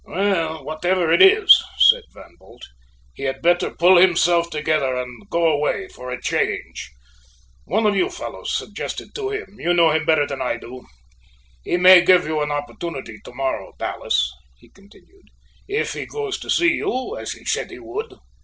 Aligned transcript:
"Well, 0.03 0.63
whatever 0.65 1.13
it 1.13 1.21
is," 1.21 1.63
said 1.77 2.01
Van 2.11 2.35
Bult, 2.39 2.63
"he 3.13 3.25
had 3.25 3.43
better 3.43 3.69
pull 3.69 3.97
himself 3.97 4.49
together 4.49 4.95
and 4.99 5.29
go 5.29 5.45
away 5.47 5.89
for 5.89 6.09
a 6.09 6.19
change. 6.19 6.89
One 7.65 7.85
of 7.85 7.95
you 7.95 8.09
fellows 8.09 8.51
suggest 8.51 8.99
it 8.99 9.13
to 9.13 9.29
him, 9.29 9.57
you 9.59 9.75
know 9.75 9.91
him 9.91 10.05
better 10.05 10.25
than 10.25 10.41
I 10.41 10.57
do. 10.57 10.87
He 11.63 11.77
may 11.77 12.01
give 12.03 12.25
you 12.25 12.41
an 12.41 12.49
opportunity 12.49 13.19
to 13.23 13.31
morrow, 13.31 13.73
Dallas," 13.77 14.31
he 14.57 14.69
continued, 14.69 15.25
"if 15.67 15.93
he 15.93 16.07
goes 16.07 16.39
to 16.39 16.49
see 16.49 16.69
you 16.71 17.15
as 17.15 17.33
he 17.33 17.45
said 17.45 17.69
he 17.69 17.77
would." 17.77 18.15